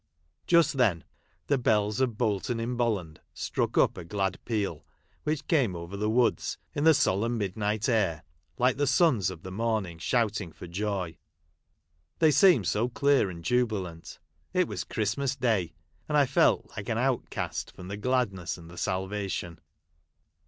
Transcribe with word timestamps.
Just 0.47 0.77
then 0.77 1.03
the 1.45 1.59
bells 1.59 1.99
of 2.01 2.17
Bolton 2.17 2.59
in 2.59 2.75
Bolland 2.75 3.21
struck 3.35 3.77
up 3.77 3.99
a 3.99 4.03
glad 4.03 4.39
peal, 4.45 4.83
which 5.25 5.45
came 5.45 5.75
over 5.75 5.95
the 5.95 6.09
woods, 6.09 6.57
in 6.73 6.85
the 6.85 6.95
solemn 6.95 7.37
midnight 7.37 7.87
air, 7.87 8.23
like 8.57 8.77
the 8.77 8.87
sons 8.87 9.29
of 9.29 9.43
the 9.43 9.51
morning 9.51 9.99
shouting 9.99 10.51
for 10.51 10.65
joy,— 10.65 11.19
they 12.17 12.31
seemed 12.31 12.65
so 12.65 12.89
clear 12.89 13.29
and 13.29 13.43
jubilant. 13.45 14.17
It 14.53 14.67
was 14.67 14.83
Christmas 14.83 15.35
Day; 15.35 15.75
and 16.09 16.17
I 16.17 16.25
felt 16.25 16.71
like 16.75 16.89
an 16.89 16.97
outcast 16.97 17.71
from 17.71 17.87
the 17.87 17.95
gladness 17.95 18.57
and 18.57 18.71
the 18.71 18.79
salvation. 18.79 19.59